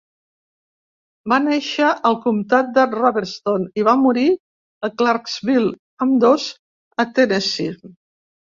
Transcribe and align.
Va 1.33 1.37
néixer 1.43 1.89
al 2.09 2.17
comtat 2.23 2.71
de 2.79 2.87
Robertson 2.95 3.69
i 3.83 3.87
va 3.89 3.95
morir 4.07 4.25
a 4.89 4.93
Clarksville, 5.03 5.69
ambdós 6.09 6.49
a 7.05 7.09
Tennessee. 7.21 7.81